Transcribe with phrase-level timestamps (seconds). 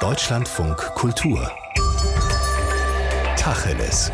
[0.00, 1.50] Deutschlandfunk Kultur
[3.36, 4.12] Tacheles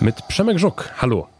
[0.00, 0.90] mit Przemek Żuk.
[0.98, 1.31] Hallo.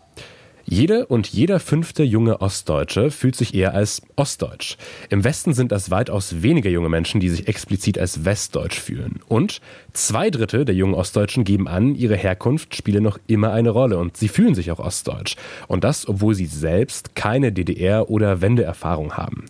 [0.72, 4.79] Jede und jeder fünfte junge Ostdeutsche fühlt sich eher als Ostdeutsch.
[5.10, 9.21] Im Westen sind das weitaus weniger junge Menschen, die sich explizit als Westdeutsch fühlen.
[9.29, 9.61] Und
[9.93, 14.16] zwei Drittel der jungen Ostdeutschen geben an, ihre Herkunft spiele noch immer eine Rolle und
[14.16, 15.37] sie fühlen sich auch Ostdeutsch.
[15.69, 19.45] Und das, obwohl sie selbst keine DDR- oder Wendeerfahrung haben.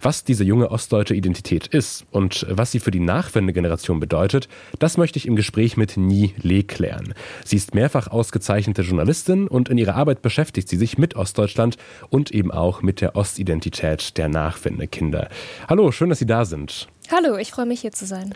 [0.00, 5.18] Was diese junge ostdeutsche Identität ist und was sie für die Nachwendegeneration bedeutet, das möchte
[5.18, 7.14] ich im Gespräch mit Ni Le klären.
[7.44, 11.76] Sie ist mehrfach ausgezeichnete Journalistin und in ihrer Arbeit beschäftigt beschäftigt sie sich mit Ostdeutschland
[12.10, 15.28] und eben auch mit der Ostidentität der Nachwendekinder.
[15.68, 16.88] Hallo, schön, dass Sie da sind.
[17.10, 18.34] Hallo, ich freue mich hier zu sein.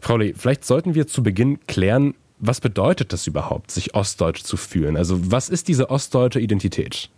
[0.00, 4.56] Frau Lee, vielleicht sollten wir zu Beginn klären, was bedeutet das überhaupt, sich ostdeutsch zu
[4.56, 4.96] fühlen?
[4.96, 7.08] Also was ist diese ostdeutsche Identität?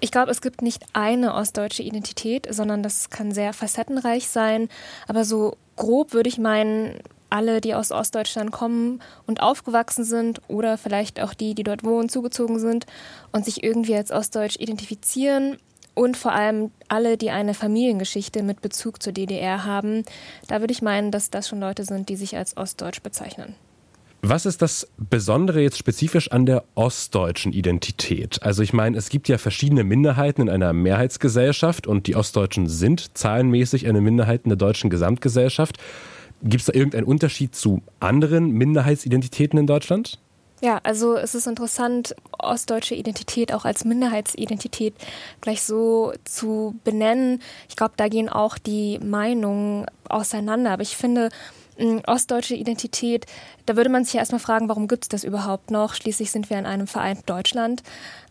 [0.00, 4.68] Ich glaube, es gibt nicht eine ostdeutsche Identität, sondern das kann sehr facettenreich sein.
[5.08, 10.78] Aber so grob würde ich meinen, alle, die aus Ostdeutschland kommen und aufgewachsen sind oder
[10.78, 12.86] vielleicht auch die, die dort wohnen, zugezogen sind
[13.32, 15.56] und sich irgendwie als Ostdeutsch identifizieren
[15.94, 20.04] und vor allem alle, die eine Familiengeschichte mit Bezug zur DDR haben.
[20.46, 23.54] Da würde ich meinen, dass das schon Leute sind, die sich als Ostdeutsch bezeichnen.
[24.28, 28.42] Was ist das Besondere jetzt spezifisch an der ostdeutschen Identität?
[28.42, 33.16] Also ich meine, es gibt ja verschiedene Minderheiten in einer Mehrheitsgesellschaft und die Ostdeutschen sind
[33.16, 35.76] zahlenmäßig eine Minderheit in der deutschen Gesamtgesellschaft.
[36.48, 40.18] Gibt es da irgendeinen Unterschied zu anderen Minderheitsidentitäten in Deutschland?
[40.62, 44.94] Ja, also es ist interessant, ostdeutsche Identität auch als Minderheitsidentität
[45.42, 47.42] gleich so zu benennen.
[47.68, 50.70] Ich glaube, da gehen auch die Meinungen auseinander.
[50.70, 51.28] Aber ich finde,
[52.06, 53.26] ostdeutsche Identität,
[53.66, 55.94] da würde man sich ja erstmal fragen, warum gibt es das überhaupt noch?
[55.94, 57.82] Schließlich sind wir in einem vereinten Deutschland.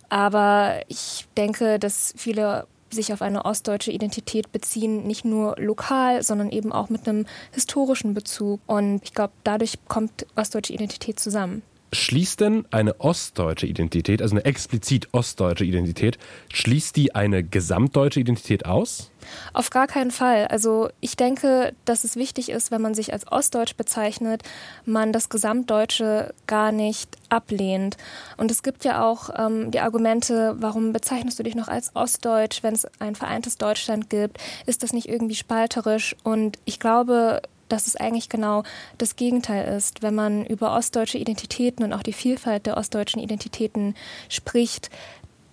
[0.10, 6.50] Aber ich denke, dass viele sich auf eine ostdeutsche Identität beziehen, nicht nur lokal, sondern
[6.50, 8.60] eben auch mit einem historischen Bezug.
[8.66, 11.62] Und ich glaube, dadurch kommt ostdeutsche Identität zusammen.
[11.94, 16.18] Schließt denn eine ostdeutsche Identität, also eine explizit ostdeutsche Identität,
[16.52, 19.12] schließt die eine gesamtdeutsche Identität aus?
[19.54, 20.48] Auf gar keinen Fall.
[20.48, 24.44] Also ich denke, dass es wichtig ist, wenn man sich als Ostdeutsch bezeichnet,
[24.86, 27.98] man das Gesamtdeutsche gar nicht ablehnt.
[28.38, 32.62] Und es gibt ja auch ähm, die Argumente, warum bezeichnest du dich noch als Ostdeutsch,
[32.62, 34.38] wenn es ein vereintes Deutschland gibt?
[34.66, 36.16] Ist das nicht irgendwie spalterisch?
[36.24, 38.64] Und ich glaube, dass es eigentlich genau
[38.98, 40.02] das Gegenteil ist.
[40.02, 43.96] Wenn man über ostdeutsche Identitäten und auch die Vielfalt der ostdeutschen Identitäten
[44.30, 44.90] spricht,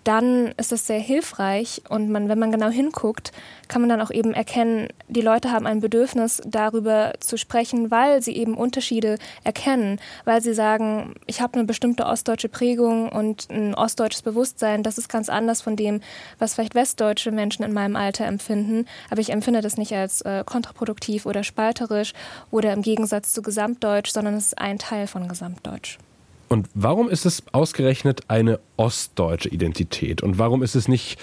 [0.05, 3.33] dann ist es sehr hilfreich und man, wenn man genau hinguckt,
[3.69, 8.23] kann man dann auch eben erkennen, die Leute haben ein Bedürfnis, darüber zu sprechen, weil
[8.23, 13.75] sie eben Unterschiede erkennen, weil sie sagen, ich habe eine bestimmte ostdeutsche Prägung und ein
[13.75, 16.01] ostdeutsches Bewusstsein, das ist ganz anders von dem,
[16.39, 20.43] was vielleicht westdeutsche Menschen in meinem Alter empfinden, aber ich empfinde das nicht als äh,
[20.45, 22.13] kontraproduktiv oder spalterisch
[22.51, 25.99] oder im Gegensatz zu Gesamtdeutsch, sondern es ist ein Teil von Gesamtdeutsch.
[26.53, 30.23] Und warum ist es ausgerechnet eine ostdeutsche Identität?
[30.23, 31.19] Und warum ist es nicht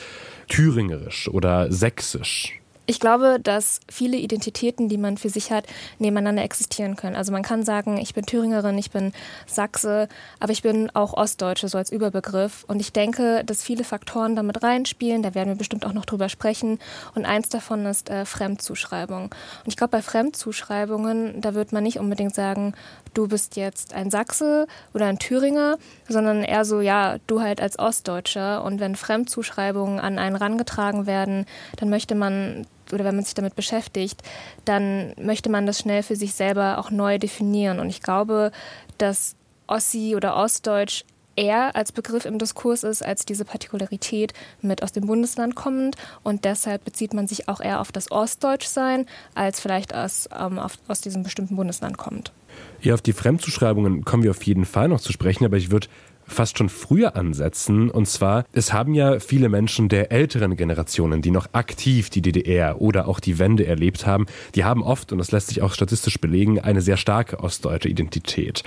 [0.47, 2.59] thüringerisch oder sächsisch?
[2.89, 5.65] Ich glaube, dass viele Identitäten, die man für sich hat,
[5.99, 7.15] nebeneinander existieren können.
[7.15, 9.13] Also man kann sagen, ich bin Thüringerin, ich bin
[9.45, 10.07] Sachse,
[10.39, 12.65] aber ich bin auch Ostdeutsche, so als Überbegriff.
[12.67, 15.21] Und ich denke, dass viele Faktoren damit reinspielen.
[15.21, 16.79] Da werden wir bestimmt auch noch drüber sprechen.
[17.13, 19.25] Und eins davon ist äh, Fremdzuschreibung.
[19.25, 22.73] Und ich glaube, bei Fremdzuschreibungen, da wird man nicht unbedingt sagen,
[23.13, 25.77] du bist jetzt ein Sachse oder ein Thüringer,
[26.07, 28.63] sondern eher so, ja, du halt als Ostdeutscher.
[28.63, 31.45] Und wenn Fremdzuschreibungen an einen rangetragen werden,
[31.77, 34.23] dann möchte man oder wenn man sich damit beschäftigt,
[34.65, 37.79] dann möchte man das schnell für sich selber auch neu definieren.
[37.79, 38.51] Und ich glaube,
[38.97, 39.35] dass
[39.67, 41.03] Ossi oder Ostdeutsch
[41.39, 45.95] eher als Begriff im Diskurs ist als diese Partikularität mit aus dem Bundesland kommend.
[46.21, 49.05] Und deshalb bezieht man sich auch eher auf das Ostdeutschsein,
[49.35, 52.33] als vielleicht aus, ähm, auf, aus diesem bestimmten Bundesland kommend.
[52.81, 55.87] Ja, auf die Fremdzuschreibungen kommen wir auf jeden Fall noch zu sprechen, aber ich würde
[56.29, 57.89] fast schon früher ansetzen.
[57.89, 62.81] Und zwar, es haben ja viele Menschen der älteren Generationen, die noch aktiv die DDR
[62.81, 66.19] oder auch die Wende erlebt haben, die haben oft, und das lässt sich auch statistisch
[66.19, 68.63] belegen, eine sehr starke ostdeutsche Identität.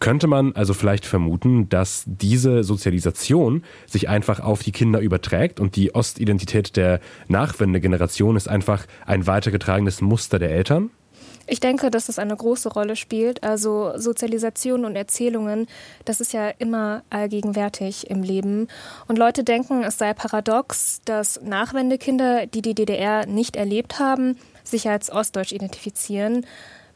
[0.00, 5.76] Könnte man also vielleicht vermuten, dass diese Sozialisation sich einfach auf die Kinder überträgt und
[5.76, 10.90] die Ostidentität der Nachwendegeneration ist einfach ein weitergetragenes Muster der Eltern?
[11.46, 13.42] Ich denke, dass das eine große Rolle spielt.
[13.42, 15.66] Also Sozialisation und Erzählungen,
[16.04, 18.68] das ist ja immer allgegenwärtig im Leben.
[19.08, 24.88] Und Leute denken, es sei paradox, dass Nachwendekinder, die die DDR nicht erlebt haben, sich
[24.88, 26.46] als Ostdeutsch identifizieren,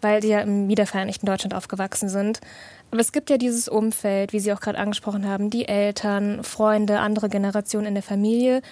[0.01, 2.41] weil sie ja im wiedervereinigten Deutschland aufgewachsen sind.
[2.91, 7.01] Aber es gibt ja dieses Umfeld, wie Sie auch gerade angesprochen haben, die Eltern, Freunde,
[7.01, 8.63] andere Generationen in der Familie,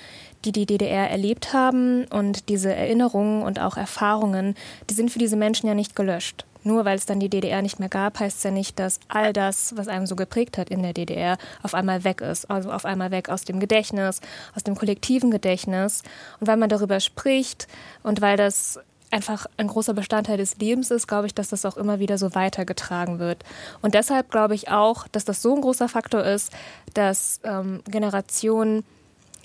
[0.46, 4.54] die die DDR erlebt haben und diese Erinnerungen und auch Erfahrungen,
[4.88, 6.44] die sind für diese Menschen ja nicht gelöscht.
[6.62, 9.32] Nur weil es dann die DDR nicht mehr gab, heißt es ja nicht, dass all
[9.32, 12.50] das, was einem so geprägt hat in der DDR, auf einmal weg ist.
[12.50, 14.20] Also auf einmal weg aus dem Gedächtnis,
[14.56, 16.02] aus dem kollektiven Gedächtnis.
[16.40, 17.68] Und weil man darüber spricht
[18.02, 18.80] und weil das
[19.12, 22.34] einfach ein großer Bestandteil des Lebens ist, glaube ich, dass das auch immer wieder so
[22.34, 23.44] weitergetragen wird.
[23.80, 26.52] Und deshalb glaube ich auch, dass das so ein großer Faktor ist,
[26.94, 28.84] dass ähm, Generationen,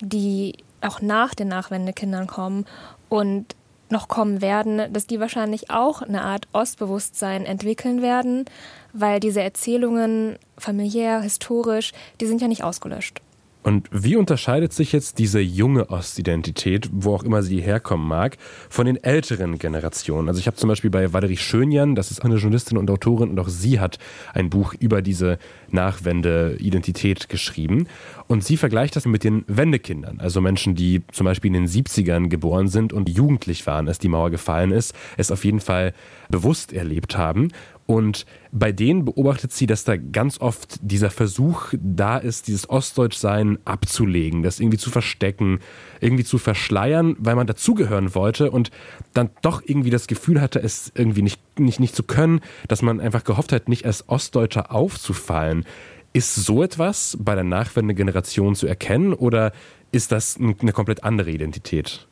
[0.00, 2.66] die auch nach den Nachwendekindern kommen
[3.08, 3.54] und
[3.90, 8.46] noch kommen werden, dass die wahrscheinlich auch eine Art Ostbewusstsein entwickeln werden,
[8.92, 13.20] weil diese Erzählungen familiär, historisch, die sind ja nicht ausgelöscht.
[13.62, 18.36] Und wie unterscheidet sich jetzt diese junge Ostidentität, wo auch immer sie herkommen mag,
[18.68, 20.28] von den älteren Generationen?
[20.28, 23.38] Also ich habe zum Beispiel bei Valerie Schönjan, das ist eine Journalistin und Autorin, und
[23.38, 23.98] auch sie hat
[24.34, 25.38] ein Buch über diese
[25.70, 27.86] Nachwende-Identität geschrieben.
[28.26, 32.28] Und sie vergleicht das mit den Wendekindern, also Menschen, die zum Beispiel in den 70ern
[32.28, 35.92] geboren sind und jugendlich waren, als die Mauer gefallen ist, es auf jeden Fall
[36.30, 37.52] bewusst erlebt haben.
[37.86, 43.58] Und bei denen beobachtet sie, dass da ganz oft dieser Versuch da ist, dieses Ostdeutschsein
[43.64, 45.60] abzulegen, das irgendwie zu verstecken,
[46.00, 48.70] irgendwie zu verschleiern, weil man dazugehören wollte und
[49.14, 53.00] dann doch irgendwie das Gefühl hatte, es irgendwie nicht, nicht, nicht zu können, dass man
[53.00, 55.64] einfach gehofft hat, nicht als Ostdeutscher aufzufallen.
[56.12, 59.52] Ist so etwas bei der Nachwendegeneration zu erkennen oder
[59.92, 62.06] ist das eine komplett andere Identität?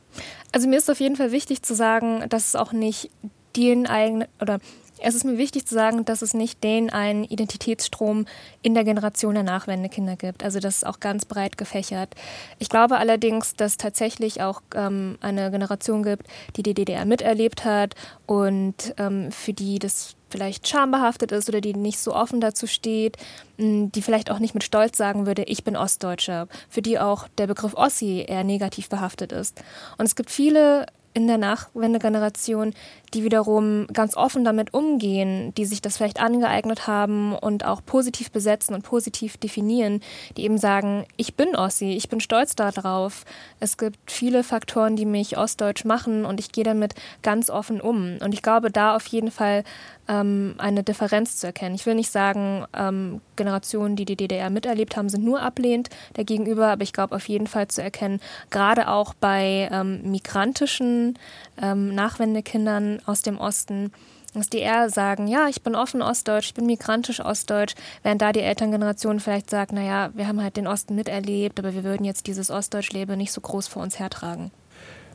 [0.51, 3.09] Also mir ist auf jeden Fall wichtig zu sagen, dass es auch nicht
[3.55, 4.59] den eigenen oder
[5.03, 8.25] es ist mir wichtig zu sagen, dass es nicht den einen Identitätsstrom
[8.61, 10.43] in der Generation der Nachwendekinder gibt.
[10.43, 12.13] Also das ist auch ganz breit gefächert.
[12.59, 17.95] Ich glaube allerdings, dass tatsächlich auch ähm, eine Generation gibt, die die DDR miterlebt hat
[18.27, 23.17] und ähm, für die das vielleicht schambehaftet ist oder die nicht so offen dazu steht,
[23.57, 27.47] die vielleicht auch nicht mit Stolz sagen würde, ich bin Ostdeutscher, für die auch der
[27.47, 29.61] Begriff Ossi eher negativ behaftet ist.
[29.97, 32.73] Und es gibt viele in der Nachwendegeneration,
[33.13, 38.31] die wiederum ganz offen damit umgehen, die sich das vielleicht angeeignet haben und auch positiv
[38.31, 40.01] besetzen und positiv definieren,
[40.37, 43.25] die eben sagen, ich bin Ossi, ich bin stolz darauf.
[43.59, 48.17] Es gibt viele Faktoren, die mich ostdeutsch machen und ich gehe damit ganz offen um.
[48.21, 49.63] Und ich glaube, da auf jeden Fall
[50.07, 51.75] ähm, eine Differenz zu erkennen.
[51.75, 56.67] Ich will nicht sagen, ähm, Generationen, die die DDR miterlebt haben, sind nur ablehnend dagegenüber,
[56.67, 58.19] aber ich glaube auf jeden Fall zu erkennen,
[58.49, 61.17] gerade auch bei ähm, migrantischen
[61.61, 63.91] ähm, Nachwendekindern aus dem Osten,
[64.33, 68.31] dass die eher sagen, ja, ich bin offen ostdeutsch, ich bin migrantisch ostdeutsch, während da
[68.31, 72.27] die Elterngeneration vielleicht sagt, naja, wir haben halt den Osten miterlebt, aber wir würden jetzt
[72.27, 74.51] dieses Ostdeutschleben nicht so groß vor uns hertragen.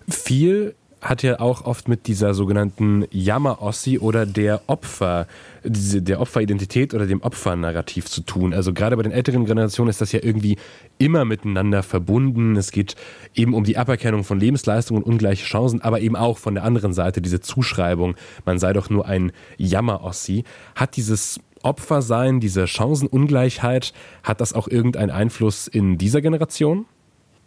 [0.09, 0.75] Viel
[1.09, 5.27] hat ja auch oft mit dieser sogenannten Jammer-Ossi oder der Opfer,
[5.65, 8.53] der Opferidentität oder dem Opfernarrativ zu tun.
[8.53, 10.57] Also gerade bei den älteren Generationen ist das ja irgendwie
[10.99, 12.57] immer miteinander verbunden.
[12.57, 12.97] Es geht
[13.35, 16.93] eben um die Aberkennung von Lebensleistungen und ungleiche Chancen, aber eben auch von der anderen
[16.93, 20.45] Seite diese Zuschreibung, man sei doch nur ein Jammer-Ossi.
[20.75, 23.93] Hat dieses Opfersein, diese Chancenungleichheit,
[24.23, 26.87] hat das auch irgendeinen Einfluss in dieser Generation?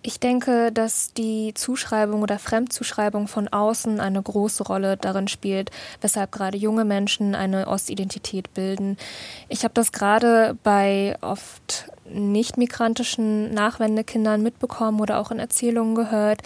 [0.01, 6.31] Ich denke, dass die Zuschreibung oder Fremdzuschreibung von außen eine große Rolle darin spielt, weshalb
[6.31, 8.95] gerade junge Menschen eine Ostidentität bilden.
[9.49, 16.43] Ich habe das gerade bei oft nicht migrantischen Nachwendekindern mitbekommen oder auch in Erzählungen gehört,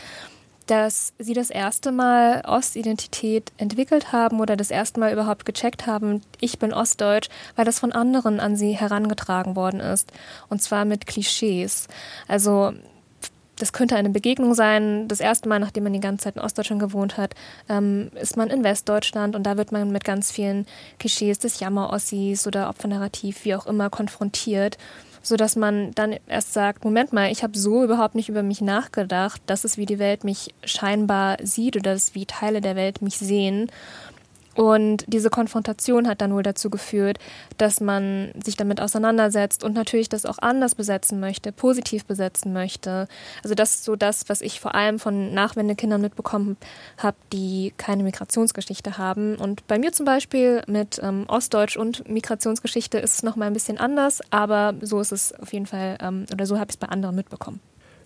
[0.66, 6.22] dass sie das erste Mal Ostidentität entwickelt haben oder das erste Mal überhaupt gecheckt haben,
[6.39, 10.12] ich bin Ostdeutsch, weil das von anderen an sie herangetragen worden ist.
[10.50, 11.88] Und zwar mit Klischees.
[12.27, 12.74] Also
[13.63, 15.08] das könnte eine Begegnung sein.
[15.08, 17.34] Das erste Mal, nachdem man die ganze Zeit in Ostdeutschland gewohnt hat,
[17.70, 20.65] ähm, ist man in Westdeutschland und da wird man mit ganz vielen
[21.00, 24.77] Klischees des Jammer-Ossis oder Opfernarrativ, wie auch immer, konfrontiert,
[25.22, 29.41] sodass man dann erst sagt, Moment mal, ich habe so überhaupt nicht über mich nachgedacht.
[29.46, 33.17] Das ist, wie die Welt mich scheinbar sieht oder das wie Teile der Welt mich
[33.17, 33.72] sehen.
[34.55, 37.17] Und diese Konfrontation hat dann wohl dazu geführt,
[37.57, 43.07] dass man sich damit auseinandersetzt und natürlich das auch anders besetzen möchte, positiv besetzen möchte.
[43.43, 46.57] Also das ist so das, was ich vor allem von Nachwendekindern mitbekommen
[46.98, 49.36] habe, die keine Migrationsgeschichte haben.
[49.36, 53.77] Und bei mir zum Beispiel mit ähm, Ostdeutsch und Migrationsgeschichte ist es nochmal ein bisschen
[53.77, 56.88] anders, aber so ist es auf jeden Fall, ähm, oder so habe ich es bei
[56.88, 57.60] anderen mitbekommen.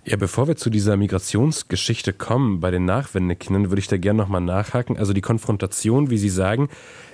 [0.10, 4.40] Ja, bevor wir zu dieser Migrationsgeschichte kommen bei den Nachwendekindern, würde ich da gerne nochmal
[4.40, 4.96] nachhaken.
[4.96, 6.70] Also die Konfrontation, wie Sie sagen,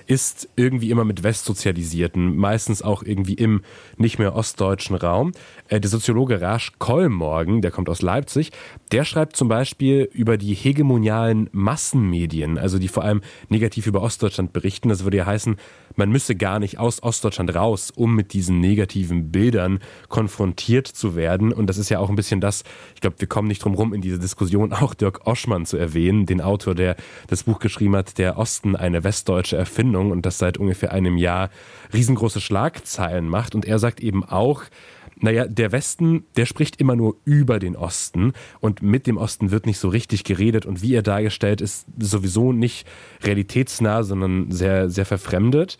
[0.06, 3.62] ist irgendwie immer mit Westsozialisierten, meistens auch irgendwie im
[3.96, 5.32] nicht mehr ostdeutschen Raum.
[5.68, 8.52] Äh, der Soziologe Rasch Kollmorgen, der kommt aus Leipzig,
[8.92, 14.52] der schreibt zum Beispiel über die hegemonialen Massenmedien, also die vor allem negativ über Ostdeutschland
[14.52, 14.88] berichten.
[14.88, 15.56] Das würde ja heißen,
[15.96, 21.52] man müsse gar nicht aus Ostdeutschland raus, um mit diesen negativen Bildern konfrontiert zu werden.
[21.52, 23.94] Und das ist ja auch ein bisschen das, ich glaube, wir kommen nicht drum rum,
[23.94, 28.18] in dieser Diskussion auch Dirk Oschmann zu erwähnen, den Autor, der das Buch geschrieben hat,
[28.18, 31.50] Der Osten, eine westdeutsche Erfindung und das seit ungefähr einem Jahr
[31.92, 33.54] riesengroße Schlagzeilen macht.
[33.54, 34.64] Und er sagt eben auch,
[35.16, 39.66] naja, der Westen, der spricht immer nur über den Osten und mit dem Osten wird
[39.66, 42.86] nicht so richtig geredet und wie er dargestellt ist, sowieso nicht
[43.22, 45.78] realitätsnah, sondern sehr, sehr verfremdet.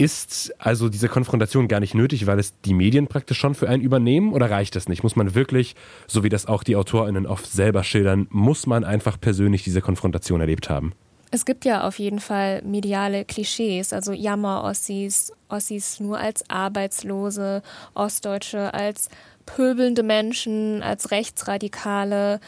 [0.00, 3.82] Ist also diese Konfrontation gar nicht nötig, weil es die Medien praktisch schon für einen
[3.82, 5.02] übernehmen oder reicht das nicht?
[5.02, 5.76] Muss man wirklich,
[6.06, 10.40] so wie das auch die AutorInnen oft selber schildern, muss man einfach persönlich diese Konfrontation
[10.40, 10.94] erlebt haben?
[11.30, 17.60] Es gibt ja auf jeden Fall mediale Klischees, also Jammer-Ossis, Ossis nur als Arbeitslose,
[17.92, 19.10] Ostdeutsche als
[19.44, 22.40] pöbelnde Menschen, als Rechtsradikale.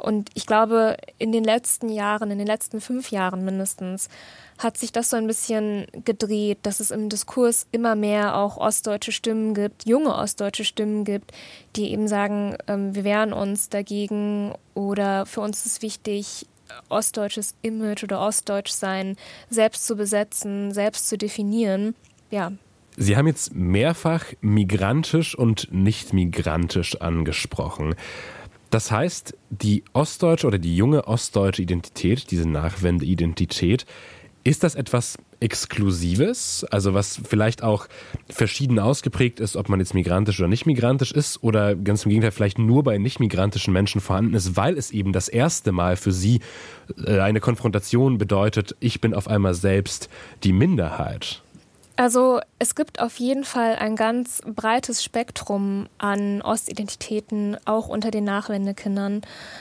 [0.00, 4.08] Und ich glaube, in den letzten Jahren, in den letzten fünf Jahren mindestens,
[4.58, 9.12] hat sich das so ein bisschen gedreht, dass es im Diskurs immer mehr auch ostdeutsche
[9.12, 11.32] Stimmen gibt, junge ostdeutsche Stimmen gibt,
[11.76, 16.46] die eben sagen, ähm, wir wehren uns dagegen oder für uns ist wichtig,
[16.88, 19.16] ostdeutsches Image oder Ostdeutschsein
[19.48, 21.94] selbst zu besetzen, selbst zu definieren.
[22.30, 22.52] Ja.
[22.96, 27.94] Sie haben jetzt mehrfach migrantisch und nicht migrantisch angesprochen.
[28.70, 33.84] Das heißt, die ostdeutsche oder die junge ostdeutsche Identität, diese Nachwendeidentität,
[34.44, 37.88] ist das etwas Exklusives, also was vielleicht auch
[38.28, 42.30] verschieden ausgeprägt ist, ob man jetzt migrantisch oder nicht migrantisch ist oder ganz im Gegenteil
[42.30, 46.12] vielleicht nur bei nicht migrantischen Menschen vorhanden ist, weil es eben das erste Mal für
[46.12, 46.40] sie
[47.06, 50.10] äh, eine Konfrontation bedeutet, ich bin auf einmal selbst
[50.44, 51.42] die Minderheit.
[52.00, 58.24] Also es gibt auf jeden Fall ein ganz breites Spektrum an Ostidentitäten, auch unter den
[58.24, 59.20] Nachwendekindern.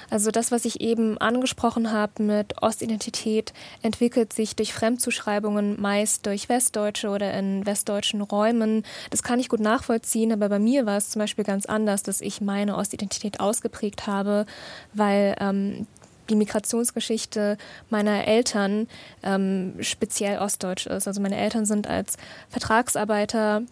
[0.10, 6.48] Also das, was ich eben angesprochen habe mit Ostidentität, entwickelt sich durch Fremdzuschreibungen, meist durch
[6.48, 8.84] Westdeutsche oder in westdeutschen Räumen.
[9.10, 12.22] Das kann ich gut nachvollziehen, aber bei mir war es zum Beispiel ganz anders, dass
[12.22, 14.46] ich meine Ostidentität ausgeprägt habe,
[14.94, 15.88] weil ähm,
[16.30, 17.58] die Migrationsgeschichte
[17.90, 18.88] meiner Eltern
[19.24, 21.08] ähm, speziell ostdeutsch ist.
[21.08, 22.18] Also meine Eltern sind als
[22.50, 23.64] Vertragsarbeiter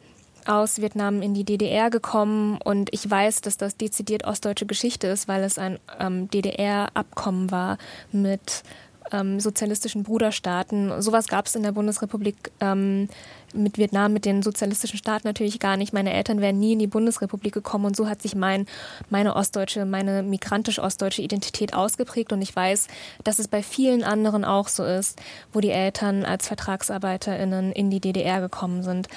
[0.45, 5.27] aus Vietnam in die DDR gekommen und ich weiß, dass das dezidiert ostdeutsche Geschichte ist,
[5.27, 7.77] weil es ein ähm, DDR-Abkommen war
[8.11, 8.63] mit
[9.11, 11.01] ähm, sozialistischen Bruderstaaten.
[11.01, 13.09] Sowas gab es in der Bundesrepublik ähm,
[13.53, 15.93] mit Vietnam, mit den sozialistischen Staaten natürlich gar nicht.
[15.93, 18.65] Meine Eltern wären nie in die Bundesrepublik gekommen und so hat sich mein,
[19.09, 22.87] meine ostdeutsche, meine migrantisch-ostdeutsche Identität ausgeprägt und ich weiß,
[23.23, 25.19] dass es bei vielen anderen auch so ist,
[25.53, 29.07] wo die Eltern als VertragsarbeiterInnen in die DDR gekommen sind.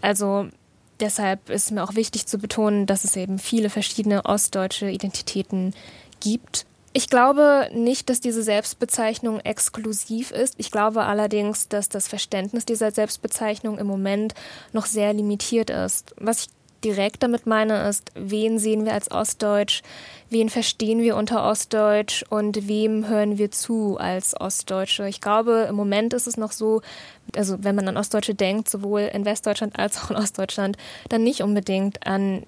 [0.00, 0.48] Also
[1.00, 5.74] deshalb ist mir auch wichtig zu betonen, dass es eben viele verschiedene ostdeutsche Identitäten
[6.20, 10.54] gibt ich glaube nicht, dass diese Selbstbezeichnung exklusiv ist.
[10.58, 14.34] Ich glaube allerdings, dass das Verständnis dieser Selbstbezeichnung im Moment
[14.72, 16.14] noch sehr limitiert ist.
[16.18, 16.48] Was ich
[16.84, 19.82] direkt damit meine, ist, wen sehen wir als Ostdeutsch,
[20.30, 25.08] wen verstehen wir unter Ostdeutsch und wem hören wir zu als Ostdeutsche.
[25.08, 26.80] Ich glaube, im Moment ist es noch so,
[27.34, 30.76] also wenn man an Ostdeutsche denkt, sowohl in Westdeutschland als auch in Ostdeutschland,
[31.08, 32.44] dann nicht unbedingt an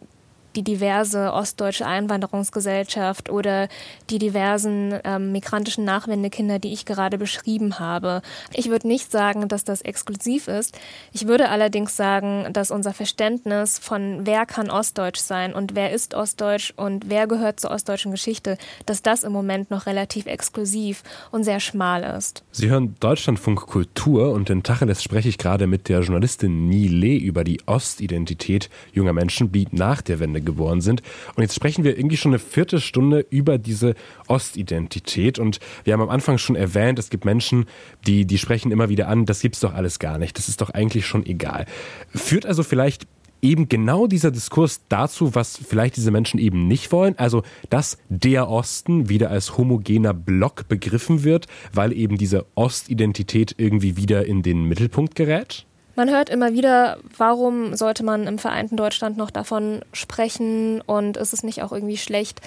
[0.56, 3.68] die diverse ostdeutsche Einwanderungsgesellschaft oder
[4.10, 8.22] die diversen ähm, migrantischen Nachwendekinder, die ich gerade beschrieben habe.
[8.54, 10.78] Ich würde nicht sagen, dass das exklusiv ist.
[11.12, 16.14] Ich würde allerdings sagen, dass unser Verständnis von wer kann ostdeutsch sein und wer ist
[16.14, 21.44] ostdeutsch und wer gehört zur ostdeutschen Geschichte, dass das im Moment noch relativ exklusiv und
[21.44, 22.42] sehr schmal ist.
[22.52, 27.44] Sie hören Deutschlandfunk Kultur und in Tacheles spreche ich gerade mit der Journalistin Nile über
[27.44, 31.02] die Ostidentität junger Menschen, die nach der Wende geboren sind.
[31.34, 33.94] Und jetzt sprechen wir irgendwie schon eine Viertelstunde über diese
[34.26, 35.38] Ostidentität.
[35.38, 37.66] Und wir haben am Anfang schon erwähnt, es gibt Menschen,
[38.06, 40.38] die, die sprechen immer wieder an, das gibt's doch alles gar nicht.
[40.38, 41.66] Das ist doch eigentlich schon egal.
[42.14, 43.06] Führt also vielleicht
[43.42, 48.48] eben genau dieser Diskurs dazu, was vielleicht diese Menschen eben nicht wollen, also dass der
[48.48, 54.64] Osten wieder als homogener Block begriffen wird, weil eben diese Ostidentität irgendwie wieder in den
[54.64, 55.66] Mittelpunkt gerät?
[55.96, 61.32] Man hört immer wieder, warum sollte man im vereinten Deutschland noch davon sprechen und ist
[61.32, 62.42] es nicht auch irgendwie schlecht,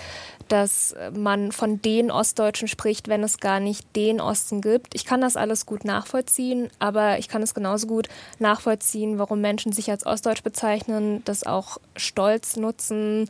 [0.49, 4.93] dass man von den Ostdeutschen spricht, wenn es gar nicht den Osten gibt.
[4.93, 9.71] Ich kann das alles gut nachvollziehen, aber ich kann es genauso gut nachvollziehen, warum Menschen
[9.71, 13.29] sich als Ostdeutsch bezeichnen, das auch stolz nutzen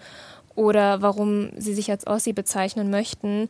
[0.59, 3.47] oder warum sie sich als Ossi bezeichnen möchten.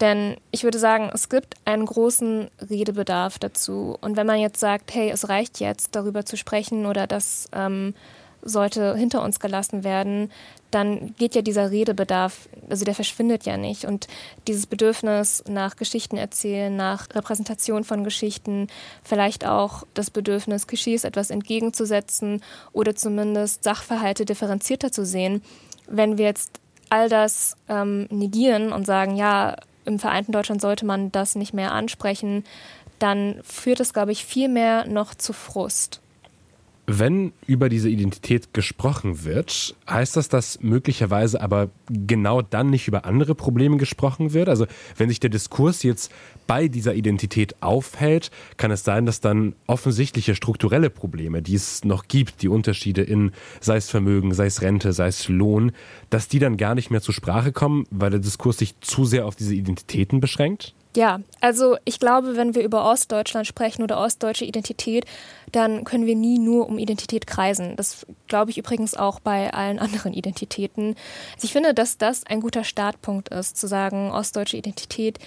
[0.00, 3.98] Denn ich würde sagen, es gibt einen großen Redebedarf dazu.
[4.00, 7.94] Und wenn man jetzt sagt, hey, es reicht jetzt, darüber zu sprechen oder das ähm,
[8.40, 10.30] sollte hinter uns gelassen werden,
[10.70, 13.84] dann geht ja dieser Redebedarf, also der verschwindet ja nicht.
[13.84, 14.08] Und
[14.46, 18.68] dieses Bedürfnis nach Geschichten erzählen, nach Repräsentation von Geschichten,
[19.04, 25.42] vielleicht auch das Bedürfnis, Klischees etwas entgegenzusetzen oder zumindest Sachverhalte differenzierter zu sehen.
[25.86, 31.12] Wenn wir jetzt all das ähm, negieren und sagen, ja, im vereinten Deutschland sollte man
[31.12, 32.44] das nicht mehr ansprechen,
[32.98, 36.00] dann führt es, glaube ich, viel mehr noch zu Frust.
[36.88, 43.04] Wenn über diese Identität gesprochen wird, heißt das, dass möglicherweise aber genau dann nicht über
[43.04, 44.48] andere Probleme gesprochen wird?
[44.48, 44.66] Also
[44.96, 46.12] wenn sich der Diskurs jetzt
[46.46, 52.06] bei dieser Identität aufhält, kann es sein, dass dann offensichtliche strukturelle Probleme, die es noch
[52.06, 55.72] gibt, die Unterschiede in sei es Vermögen, sei es Rente, sei es Lohn,
[56.08, 59.26] dass die dann gar nicht mehr zur Sprache kommen, weil der Diskurs sich zu sehr
[59.26, 60.72] auf diese Identitäten beschränkt?
[60.96, 65.04] Ja, also ich glaube, wenn wir über Ostdeutschland sprechen oder ostdeutsche Identität,
[65.52, 67.76] dann können wir nie nur um Identität kreisen.
[67.76, 70.96] Das glaube ich übrigens auch bei allen anderen Identitäten.
[71.34, 75.18] Also ich finde, dass das ein guter Startpunkt ist, zu sagen, ostdeutsche Identität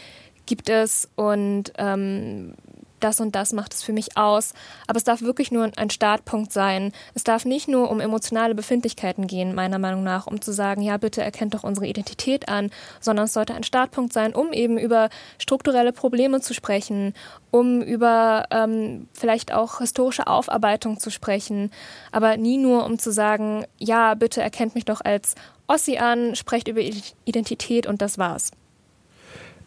[0.47, 2.55] gibt es und ähm,
[2.99, 4.53] das und das macht es für mich aus.
[4.87, 6.91] Aber es darf wirklich nur ein Startpunkt sein.
[7.13, 10.97] Es darf nicht nur um emotionale Befindlichkeiten gehen, meiner Meinung nach, um zu sagen, ja,
[10.97, 15.09] bitte erkennt doch unsere Identität an, sondern es sollte ein Startpunkt sein, um eben über
[15.37, 17.13] strukturelle Probleme zu sprechen,
[17.51, 21.71] um über ähm, vielleicht auch historische Aufarbeitung zu sprechen,
[22.11, 25.35] aber nie nur um zu sagen, ja, bitte erkennt mich doch als
[25.67, 26.81] Ossi an, sprecht über
[27.25, 28.51] Identität und das war's.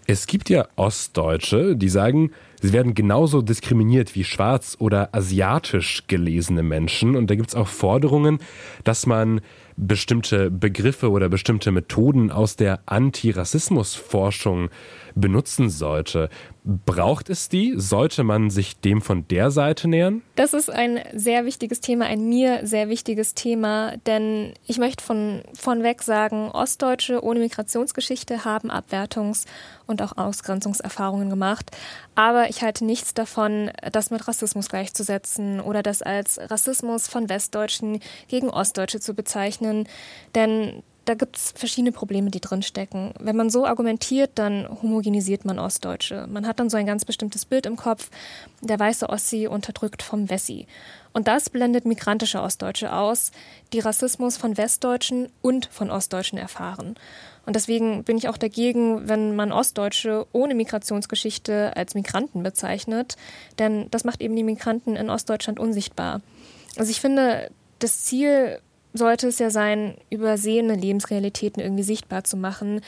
[0.06, 2.32] Es gibt ja Ostdeutsche, die sagen,
[2.62, 7.16] sie werden genauso diskriminiert wie schwarz oder asiatisch gelesene Menschen.
[7.16, 8.38] Und da gibt es auch Forderungen,
[8.84, 9.40] dass man
[9.76, 14.70] bestimmte Begriffe oder bestimmte Methoden aus der Antirassismusforschung
[15.14, 16.28] benutzen sollte.
[16.64, 17.74] Braucht es die?
[17.76, 20.22] Sollte man sich dem von der Seite nähern?
[20.36, 25.42] Das ist ein sehr wichtiges Thema, ein mir sehr wichtiges Thema, denn ich möchte von,
[25.58, 29.46] von weg sagen, Ostdeutsche ohne Migrationsgeschichte haben Abwertungs-
[29.86, 31.70] und auch Ausgrenzungserfahrungen gemacht.
[32.14, 37.98] Aber ich halte nichts davon, das mit Rassismus gleichzusetzen oder das als Rassismus von Westdeutschen
[38.28, 39.88] gegen Ostdeutsche zu bezeichnen,
[40.36, 43.12] denn da gibt es verschiedene Probleme, die drinstecken.
[43.18, 46.26] Wenn man so argumentiert, dann homogenisiert man Ostdeutsche.
[46.28, 48.10] Man hat dann so ein ganz bestimmtes Bild im Kopf,
[48.60, 50.66] der weiße Ossi unterdrückt vom Wessi.
[51.12, 53.32] Und das blendet migrantische Ostdeutsche aus,
[53.72, 56.96] die Rassismus von Westdeutschen und von Ostdeutschen erfahren.
[57.44, 63.16] Und deswegen bin ich auch dagegen, wenn man Ostdeutsche ohne Migrationsgeschichte als Migranten bezeichnet,
[63.58, 66.20] denn das macht eben die Migranten in Ostdeutschland unsichtbar.
[66.76, 67.50] Also ich finde,
[67.80, 68.60] das Ziel
[68.92, 72.80] sollte es ja sein, übersehene Lebensrealitäten irgendwie sichtbar zu machen.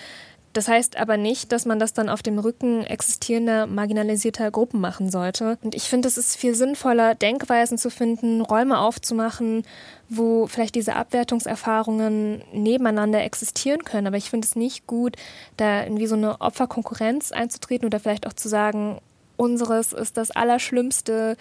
[0.54, 5.10] Das heißt aber nicht, dass man das dann auf dem Rücken existierender, marginalisierter Gruppen machen
[5.10, 5.58] sollte.
[5.64, 9.64] Und ich finde, es ist viel sinnvoller, Denkweisen zu finden, Räume aufzumachen,
[10.08, 14.06] wo vielleicht diese Abwertungserfahrungen nebeneinander existieren können.
[14.06, 15.16] Aber ich finde es nicht gut,
[15.56, 19.00] da irgendwie so eine Opferkonkurrenz einzutreten oder vielleicht auch zu sagen,
[19.36, 21.36] unseres ist das Allerschlimmste,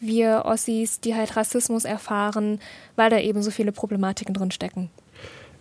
[0.00, 2.60] wir Ossis, die halt Rassismus erfahren,
[2.96, 4.90] weil da eben so viele Problematiken drin stecken.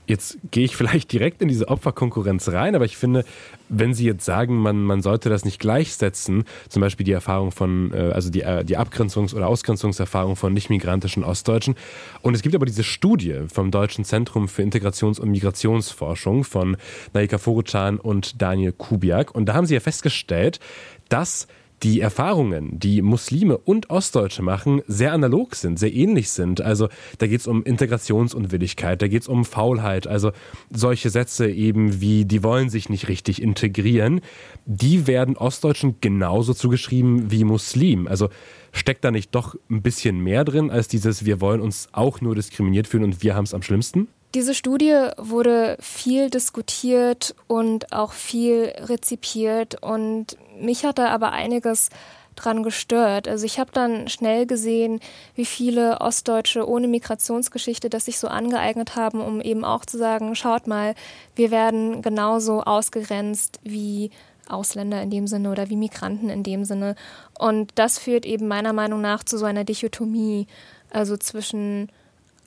[0.07, 3.25] Jetzt gehe ich vielleicht direkt in diese Opferkonkurrenz rein, aber ich finde,
[3.67, 7.91] wenn Sie jetzt sagen, man, man sollte das nicht gleichsetzen, zum Beispiel die Erfahrung von,
[7.93, 11.75] äh, also die, äh, die Abgrenzungs- oder Ausgrenzungserfahrung von nicht-migrantischen Ostdeutschen.
[12.21, 16.77] Und es gibt aber diese Studie vom Deutschen Zentrum für Integrations- und Migrationsforschung von
[17.11, 19.35] Naika Forucan und Daniel Kubiak.
[19.35, 20.61] Und da haben sie ja festgestellt,
[21.09, 21.47] dass
[21.83, 26.59] die Erfahrungen, die Muslime und Ostdeutsche machen, sehr analog sind, sehr ähnlich sind.
[26.61, 30.31] Also da geht es um Integrationsunwilligkeit, da geht es um Faulheit, also
[30.71, 34.21] solche Sätze eben wie, die wollen sich nicht richtig integrieren,
[34.65, 38.07] die werden Ostdeutschen genauso zugeschrieben wie Muslim.
[38.07, 38.29] Also
[38.71, 42.33] steckt da nicht doch ein bisschen mehr drin als dieses, wir wollen uns auch nur
[42.33, 44.07] diskriminiert fühlen und wir haben es am schlimmsten?
[44.33, 51.89] Diese Studie wurde viel diskutiert und auch viel rezipiert und mich hat da aber einiges
[52.35, 53.27] dran gestört.
[53.27, 54.99] Also ich habe dann schnell gesehen,
[55.35, 60.35] wie viele Ostdeutsche ohne Migrationsgeschichte das sich so angeeignet haben, um eben auch zu sagen,
[60.35, 60.93] schaut mal,
[61.35, 64.11] wir werden genauso ausgegrenzt wie
[64.47, 66.95] Ausländer in dem Sinne oder wie Migranten in dem Sinne.
[67.37, 70.47] Und das führt eben meiner Meinung nach zu so einer Dichotomie,
[70.91, 71.91] also zwischen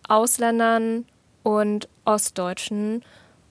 [0.09, 1.05] Ausländern
[1.43, 3.05] und Ostdeutschen.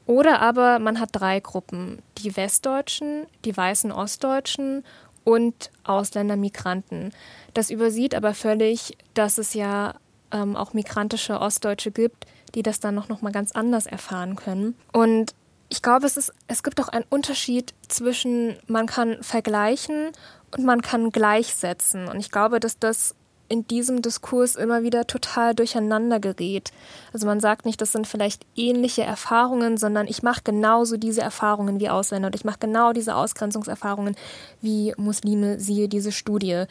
[0.06, 4.84] Oder aber man hat drei Gruppen, die Westdeutschen, die weißen Ostdeutschen
[5.24, 7.12] und Ausländer Migranten.
[7.54, 9.96] Das übersieht aber völlig, dass es ja
[10.32, 12.26] ähm, auch migrantische Ostdeutsche gibt,
[12.56, 14.76] die das dann noch, noch mal ganz anders erfahren können.
[14.92, 15.36] Und
[15.70, 20.12] ich glaube, es, ist, es gibt auch einen Unterschied zwischen, man kann vergleichen
[20.56, 22.08] und man kann gleichsetzen.
[22.08, 23.16] Und ich glaube, dass das
[23.50, 26.72] in diesem Diskurs immer wieder total durcheinander gerät.
[27.12, 31.80] Also man sagt nicht, das sind vielleicht ähnliche Erfahrungen, sondern ich mache genauso diese Erfahrungen
[31.80, 34.16] wie Ausländer und ich mache genau diese Ausgrenzungserfahrungen
[34.62, 36.66] wie Muslime, siehe diese Studie.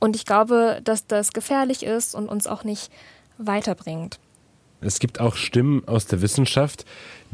[0.00, 2.90] Und ich glaube, dass das gefährlich ist und uns auch nicht
[3.38, 4.18] weiterbringt.
[4.80, 6.84] Es gibt auch Stimmen aus der Wissenschaft,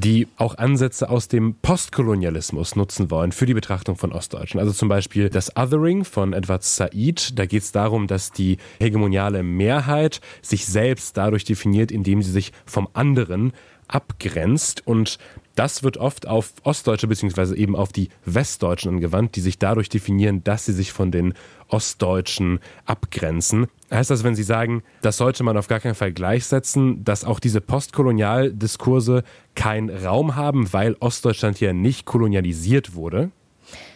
[0.00, 4.58] die auch Ansätze aus dem Postkolonialismus nutzen wollen für die Betrachtung von Ostdeutschen.
[4.58, 7.38] Also zum Beispiel das Othering von Edward Said.
[7.38, 12.52] Da geht es darum, dass die hegemoniale Mehrheit sich selbst dadurch definiert, indem sie sich
[12.64, 13.52] vom anderen
[13.90, 15.18] abgrenzt und
[15.56, 20.42] das wird oft auf Ostdeutsche beziehungsweise eben auf die Westdeutschen angewandt, die sich dadurch definieren,
[20.44, 21.34] dass sie sich von den
[21.68, 23.66] Ostdeutschen abgrenzen.
[23.90, 27.40] Heißt das, wenn Sie sagen, das sollte man auf gar keinen Fall gleichsetzen, dass auch
[27.40, 29.24] diese Postkolonialdiskurse
[29.54, 33.30] keinen Raum haben, weil Ostdeutschland ja nicht kolonialisiert wurde?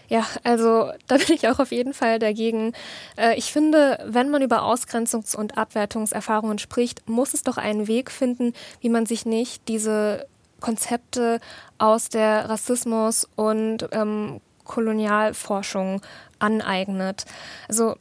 [0.08, 2.72] Ja, also da bin ich auch auf jeden Fall dagegen.
[3.16, 8.10] Äh, ich finde, wenn man über Ausgrenzungs- und Abwertungserfahrungen spricht, muss es doch einen Weg
[8.10, 10.26] finden, wie man sich nicht diese
[10.60, 11.40] Konzepte
[11.78, 16.00] aus der Rassismus- und ähm, Kolonialforschung
[16.38, 17.26] aneignet.
[17.68, 17.96] Also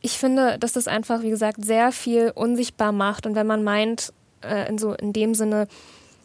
[0.00, 3.26] ich finde, dass das einfach, wie gesagt, sehr viel unsichtbar macht.
[3.26, 4.12] Und wenn man meint,
[4.42, 5.66] äh, in so in dem Sinne,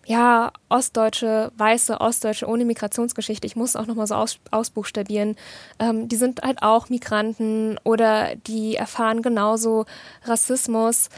[0.10, 5.36] ja, ostdeutsche, weiße Ostdeutsche ohne Migrationsgeschichte, ich muss auch nochmal so aus, ausbuchstabieren,
[5.78, 9.86] ähm, die sind halt auch Migranten oder die erfahren genauso
[10.24, 11.10] Rassismus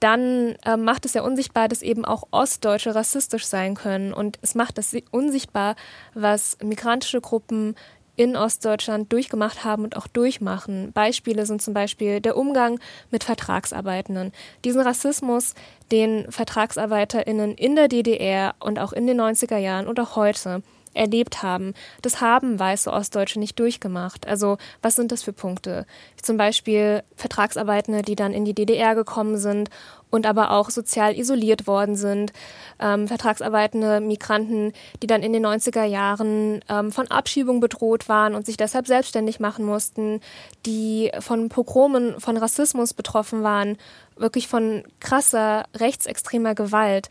[0.00, 4.14] dann äh, macht es ja unsichtbar, dass eben auch Ostdeutsche rassistisch sein können.
[4.14, 5.76] Und es macht es unsichtbar,
[6.14, 7.74] was migrantische Gruppen
[8.20, 10.92] in Ostdeutschland durchgemacht haben und auch durchmachen.
[10.92, 12.78] Beispiele sind zum Beispiel der Umgang
[13.10, 14.32] mit Vertragsarbeitenden.
[14.62, 15.54] Diesen Rassismus,
[15.90, 20.62] den VertragsarbeiterInnen in der DDR und auch in den 90er Jahren und auch heute
[20.94, 21.74] erlebt haben.
[22.02, 24.26] Das haben weiße Ostdeutsche nicht durchgemacht.
[24.26, 25.86] Also was sind das für Punkte?
[26.20, 29.70] Zum Beispiel Vertragsarbeitende, die dann in die DDR gekommen sind
[30.10, 32.32] und aber auch sozial isoliert worden sind.
[32.78, 34.72] Ähm, Vertragsarbeitende Migranten,
[35.02, 39.40] die dann in den 90er Jahren ähm, von Abschiebung bedroht waren und sich deshalb selbstständig
[39.40, 40.20] machen mussten,
[40.66, 43.78] die von Pogromen, von Rassismus betroffen waren,
[44.16, 47.08] wirklich von krasser rechtsextremer Gewalt.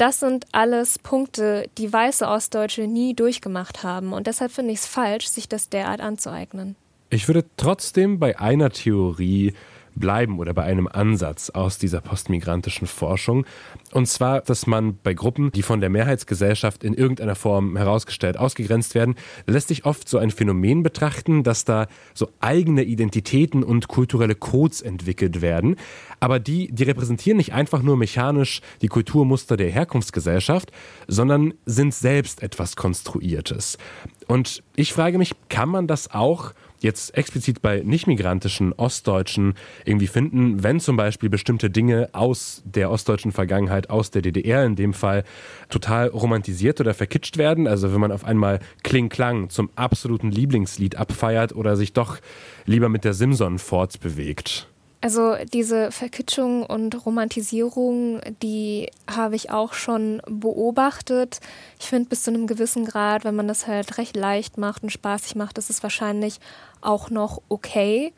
[0.00, 4.14] Das sind alles Punkte, die weiße Ostdeutsche nie durchgemacht haben.
[4.14, 6.74] Und deshalb finde ich es falsch, sich das derart anzueignen.
[7.10, 9.52] Ich würde trotzdem bei einer Theorie
[9.94, 13.46] bleiben oder bei einem Ansatz aus dieser postmigrantischen Forschung.
[13.92, 18.94] Und zwar, dass man bei Gruppen, die von der Mehrheitsgesellschaft in irgendeiner Form herausgestellt, ausgegrenzt
[18.94, 19.14] werden,
[19.46, 24.80] lässt sich oft so ein Phänomen betrachten, dass da so eigene Identitäten und kulturelle Codes
[24.80, 25.76] entwickelt werden.
[26.20, 30.70] Aber die, die repräsentieren nicht einfach nur mechanisch die Kulturmuster der Herkunftsgesellschaft,
[31.08, 33.78] sondern sind selbst etwas Konstruiertes.
[34.26, 40.62] Und ich frage mich, kann man das auch jetzt explizit bei nicht-migrantischen Ostdeutschen irgendwie finden,
[40.62, 45.24] wenn zum Beispiel bestimmte Dinge aus der ostdeutschen Vergangenheit, aus der DDR in dem Fall,
[45.68, 47.66] total romantisiert oder verkitscht werden.
[47.66, 52.18] Also wenn man auf einmal Kling Klang zum absoluten Lieblingslied abfeiert oder sich doch
[52.66, 54.68] lieber mit der Simson fortbewegt.
[55.02, 61.40] Also diese Verkitschung und Romantisierung, die habe ich auch schon beobachtet.
[61.78, 64.90] Ich finde bis zu einem gewissen Grad, wenn man das halt recht leicht macht und
[64.90, 66.38] spaßig macht, ist es wahrscheinlich
[66.82, 68.12] auch noch okay.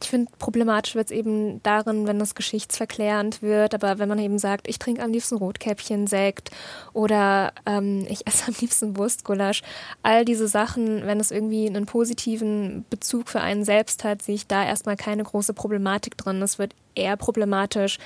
[0.00, 4.38] Ich finde, problematisch wird es eben darin, wenn das geschichtsverklärend wird, aber wenn man eben
[4.38, 6.50] sagt, ich trinke am liebsten Rotkäppchen, Sekt
[6.92, 9.62] oder ähm, ich esse am liebsten Wurstgulasch,
[10.02, 14.46] all diese Sachen, wenn es irgendwie einen positiven Bezug für einen selbst hat, sehe ich
[14.46, 16.42] da erstmal keine große Problematik drin.
[16.42, 17.98] Es wird eher problematisch,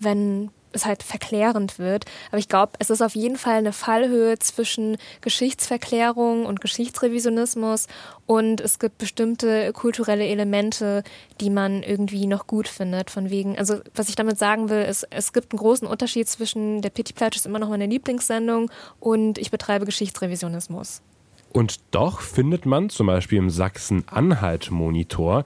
[0.00, 2.04] wenn es halt verklärend wird.
[2.30, 7.86] Aber ich glaube, es ist auf jeden Fall eine Fallhöhe zwischen Geschichtsverklärung und Geschichtsrevisionismus
[8.26, 11.02] und es gibt bestimmte kulturelle Elemente,
[11.40, 13.10] die man irgendwie noch gut findet.
[13.10, 16.82] Von wegen, also was ich damit sagen will, ist, es gibt einen großen Unterschied zwischen
[16.82, 21.02] der Pitti Platsch ist immer noch meine Lieblingssendung und ich betreibe Geschichtsrevisionismus.
[21.52, 25.44] Und doch findet man zum Beispiel im Sachsen-Anhalt-Monitor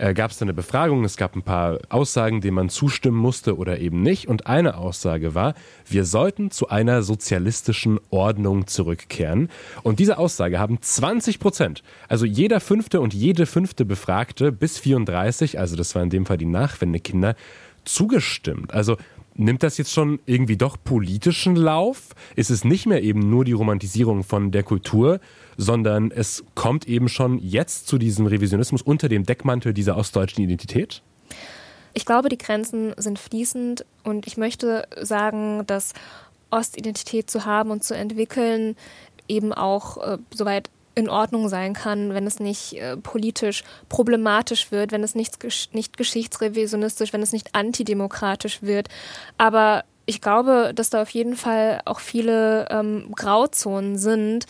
[0.00, 3.78] äh, gab es eine Befragung, es gab ein paar Aussagen, denen man zustimmen musste oder
[3.78, 4.28] eben nicht.
[4.28, 5.54] Und eine Aussage war,
[5.86, 9.50] wir sollten zu einer sozialistischen Ordnung zurückkehren.
[9.82, 15.58] Und diese Aussage haben 20 Prozent, also jeder fünfte und jede fünfte Befragte bis 34,
[15.58, 17.36] also das waren in dem Fall die Nachwendekinder,
[17.84, 18.72] zugestimmt.
[18.72, 18.96] Also
[19.34, 22.14] nimmt das jetzt schon irgendwie doch politischen Lauf?
[22.36, 25.20] Ist es nicht mehr eben nur die Romantisierung von der Kultur,
[25.60, 31.02] sondern es kommt eben schon jetzt zu diesem Revisionismus unter dem Deckmantel dieser ostdeutschen Identität?
[31.92, 35.92] Ich glaube, die Grenzen sind fließend und ich möchte sagen, dass
[36.50, 38.74] Ostidentität zu haben und zu entwickeln
[39.28, 44.92] eben auch äh, soweit in Ordnung sein kann, wenn es nicht äh, politisch problematisch wird,
[44.92, 45.38] wenn es nicht,
[45.74, 48.88] nicht geschichtsrevisionistisch, wenn es nicht antidemokratisch wird.
[49.36, 54.46] Aber ich glaube, dass da auf jeden Fall auch viele ähm, Grauzonen sind.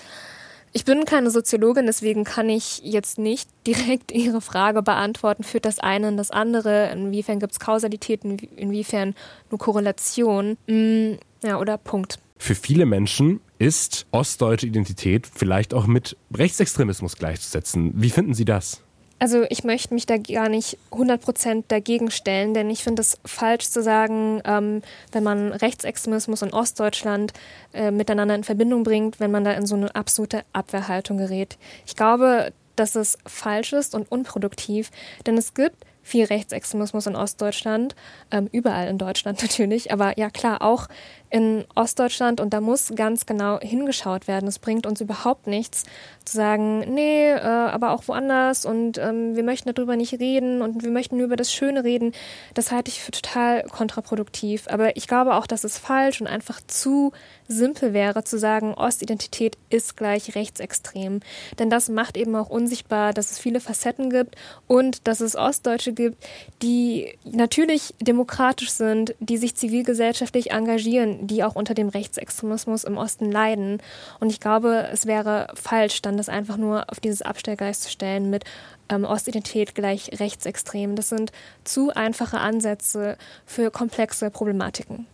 [0.72, 5.42] Ich bin keine Soziologin, deswegen kann ich jetzt nicht direkt Ihre Frage beantworten.
[5.42, 6.90] Führt das eine in das andere?
[6.90, 8.38] Inwiefern gibt es Kausalitäten?
[8.56, 9.14] Inwiefern
[9.50, 10.56] nur Korrelation?
[10.66, 12.18] Hm, ja, oder Punkt.
[12.38, 17.92] Für viele Menschen ist ostdeutsche Identität vielleicht auch mit Rechtsextremismus gleichzusetzen.
[17.94, 18.82] Wie finden Sie das?
[19.20, 23.68] Also ich möchte mich da gar nicht 100% dagegen stellen, denn ich finde es falsch
[23.68, 24.80] zu sagen, ähm,
[25.12, 27.34] wenn man Rechtsextremismus in Ostdeutschland
[27.74, 31.58] äh, miteinander in Verbindung bringt, wenn man da in so eine absolute Abwehrhaltung gerät.
[31.86, 34.90] Ich glaube, dass es falsch ist und unproduktiv,
[35.26, 37.94] denn es gibt viel Rechtsextremismus in Ostdeutschland,
[38.30, 40.88] ähm, überall in Deutschland natürlich, aber ja klar, auch
[41.30, 44.48] in Ostdeutschland und da muss ganz genau hingeschaut werden.
[44.48, 45.84] Es bringt uns überhaupt nichts
[46.24, 50.82] zu sagen, nee, äh, aber auch woanders und ähm, wir möchten darüber nicht reden und
[50.82, 52.12] wir möchten nur über das Schöne reden.
[52.54, 54.66] Das halte ich für total kontraproduktiv.
[54.68, 57.12] Aber ich glaube auch, dass es falsch und einfach zu
[57.48, 61.20] simpel wäre zu sagen, Ostidentität ist gleich rechtsextrem.
[61.58, 65.92] Denn das macht eben auch unsichtbar, dass es viele Facetten gibt und dass es Ostdeutsche
[65.92, 66.24] gibt,
[66.62, 73.30] die natürlich demokratisch sind, die sich zivilgesellschaftlich engagieren, die auch unter dem Rechtsextremismus im Osten
[73.30, 73.78] leiden.
[74.18, 78.30] Und ich glaube, es wäre falsch, dann das einfach nur auf dieses Abstellgleis zu stellen
[78.30, 78.44] mit
[78.88, 80.96] ähm, Ostidentität gleich rechtsextrem.
[80.96, 81.32] Das sind
[81.64, 85.06] zu einfache Ansätze für komplexe Problematiken.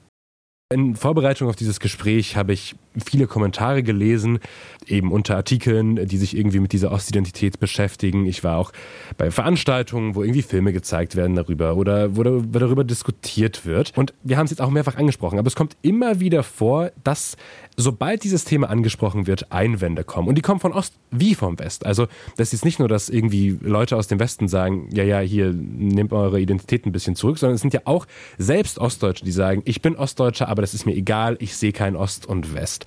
[0.75, 2.75] In Vorbereitung auf dieses Gespräch habe ich
[3.05, 4.41] viele Kommentare gelesen,
[4.85, 8.27] eben unter Artikeln, die sich irgendwie mit dieser Ostidentität beschäftigen.
[8.27, 8.73] Ich war auch
[9.17, 13.93] bei Veranstaltungen, wo irgendwie Filme gezeigt werden darüber oder wo darüber diskutiert wird.
[13.97, 17.37] Und wir haben es jetzt auch mehrfach angesprochen, aber es kommt immer wieder vor, dass
[17.77, 20.27] sobald dieses Thema angesprochen wird, Einwände kommen.
[20.27, 21.87] Und die kommen von Ost wie vom West.
[21.87, 25.53] Also das ist nicht nur, dass irgendwie Leute aus dem Westen sagen, ja, ja, hier
[25.53, 28.07] nehmt eure Identität ein bisschen zurück, sondern es sind ja auch
[28.39, 31.97] selbst Ostdeutsche, die sagen, ich bin Ostdeutscher, aber das ist mir egal, ich sehe kein
[31.97, 32.87] Ost und West.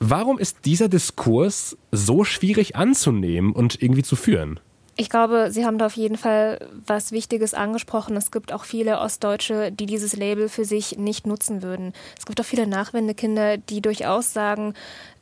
[0.00, 4.58] Warum ist dieser Diskurs so schwierig anzunehmen und irgendwie zu führen?
[4.96, 8.16] Ich glaube, Sie haben da auf jeden Fall was Wichtiges angesprochen.
[8.16, 11.92] Es gibt auch viele Ostdeutsche, die dieses Label für sich nicht nutzen würden.
[12.18, 14.74] Es gibt auch viele Nachwendekinder, die durchaus sagen,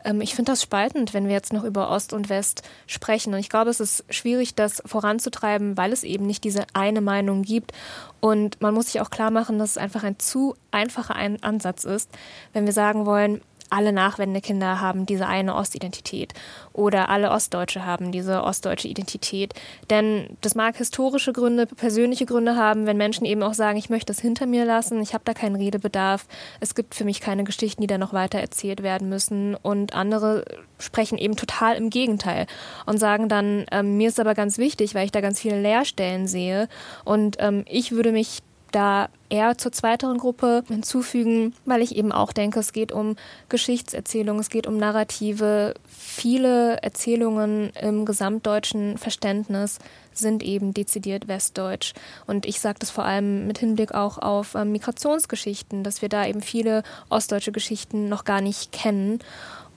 [0.05, 3.35] ähm, ich finde das spaltend, wenn wir jetzt noch über Ost und West sprechen.
[3.35, 7.43] Und ich glaube, es ist schwierig, das voranzutreiben, weil es eben nicht diese eine Meinung
[7.43, 7.73] gibt.
[8.21, 12.11] Und man muss sich auch klar machen, dass es einfach ein zu einfacher Ansatz ist,
[12.53, 16.35] wenn wir sagen wollen, alle Nachwendekinder haben diese eine Ostidentität
[16.73, 19.55] oder alle Ostdeutsche haben diese ostdeutsche Identität.
[19.91, 24.13] Denn das mag historische Gründe, persönliche Gründe haben, wenn Menschen eben auch sagen, ich möchte
[24.13, 26.27] es hinter mir lassen, ich habe da keinen Redebedarf,
[26.61, 29.55] es gibt für mich keine Geschichten, die da noch weiter erzählt werden müssen.
[29.55, 30.45] Und andere
[30.79, 32.47] sprechen eben total im Gegenteil
[32.87, 36.27] und sagen dann, ähm, mir ist aber ganz wichtig, weil ich da ganz viele Leerstellen
[36.27, 36.69] sehe
[37.05, 38.41] und ähm, ich würde mich
[38.73, 43.17] da eher zur zweiteren Gruppe hinzufügen, weil ich eben auch denke, es geht um
[43.49, 45.75] Geschichtserzählung, es geht um Narrative.
[45.87, 49.79] Viele Erzählungen im gesamtdeutschen Verständnis
[50.13, 51.95] sind eben dezidiert westdeutsch.
[52.27, 56.27] Und ich sage das vor allem mit Hinblick auch auf ähm, Migrationsgeschichten, dass wir da
[56.27, 59.21] eben viele ostdeutsche Geschichten noch gar nicht kennen.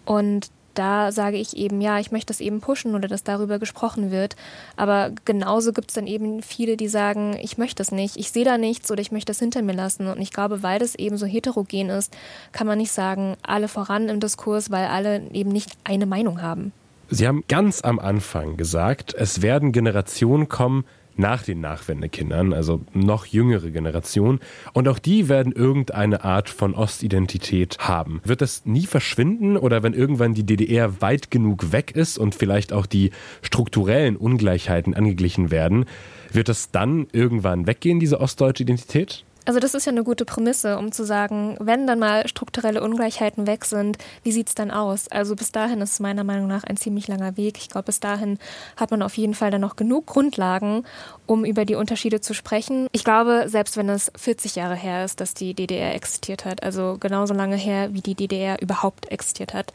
[0.05, 4.11] Und da sage ich eben, ja, ich möchte das eben pushen oder dass darüber gesprochen
[4.11, 4.35] wird.
[4.75, 8.45] Aber genauso gibt es dann eben viele, die sagen, ich möchte das nicht, ich sehe
[8.45, 10.07] da nichts oder ich möchte das hinter mir lassen.
[10.07, 12.15] Und ich glaube, weil das eben so heterogen ist,
[12.51, 16.71] kann man nicht sagen, alle voran im Diskurs, weil alle eben nicht eine Meinung haben.
[17.09, 20.85] Sie haben ganz am Anfang gesagt, es werden Generationen kommen,
[21.17, 24.39] nach den Nachwendekindern, also noch jüngere Generation.
[24.73, 28.21] Und auch die werden irgendeine Art von Ostidentität haben.
[28.23, 32.73] Wird das nie verschwinden oder wenn irgendwann die DDR weit genug weg ist und vielleicht
[32.73, 35.85] auch die strukturellen Ungleichheiten angeglichen werden,
[36.31, 39.25] wird das dann irgendwann weggehen, diese ostdeutsche Identität?
[39.45, 43.47] Also das ist ja eine gute Prämisse, um zu sagen, wenn dann mal strukturelle Ungleichheiten
[43.47, 45.07] weg sind, wie sieht es dann aus?
[45.07, 47.57] Also bis dahin ist meiner Meinung nach ein ziemlich langer Weg.
[47.57, 48.37] Ich glaube, bis dahin
[48.77, 50.83] hat man auf jeden Fall dann noch genug Grundlagen,
[51.25, 52.87] um über die Unterschiede zu sprechen.
[52.91, 56.97] Ich glaube, selbst wenn es 40 Jahre her ist, dass die DDR existiert hat, also
[56.99, 59.73] genauso lange her, wie die DDR überhaupt existiert hat,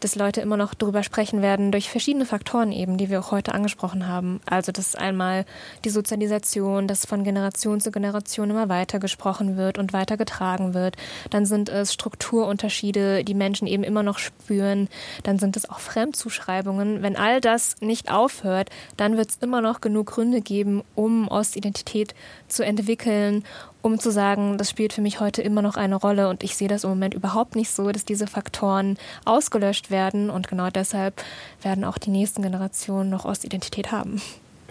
[0.00, 3.54] dass Leute immer noch darüber sprechen werden, durch verschiedene Faktoren eben, die wir auch heute
[3.54, 4.40] angesprochen haben.
[4.46, 5.44] Also, dass einmal
[5.84, 10.96] die Sozialisation, dass von Generation zu Generation immer weiter gesprochen wird und weiter getragen wird.
[11.30, 14.88] Dann sind es Strukturunterschiede, die Menschen eben immer noch spüren.
[15.22, 17.02] Dann sind es auch Fremdzuschreibungen.
[17.02, 22.14] Wenn all das nicht aufhört, dann wird es immer noch genug Gründe geben, um Ostidentität
[22.48, 23.44] zu entwickeln
[23.82, 26.68] um zu sagen, das spielt für mich heute immer noch eine Rolle und ich sehe
[26.68, 31.22] das im Moment überhaupt nicht so, dass diese Faktoren ausgelöscht werden und genau deshalb
[31.62, 34.20] werden auch die nächsten Generationen noch Ostidentität haben.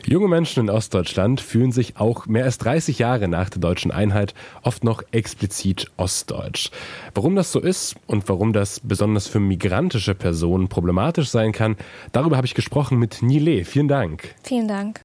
[0.05, 4.33] Junge Menschen in Ostdeutschland fühlen sich auch mehr als 30 Jahre nach der deutschen Einheit
[4.61, 6.69] oft noch explizit ostdeutsch.
[7.13, 11.75] Warum das so ist und warum das besonders für migrantische Personen problematisch sein kann,
[12.11, 13.65] darüber habe ich gesprochen mit Nile.
[13.65, 14.35] Vielen Dank.
[14.43, 15.01] Vielen Dank.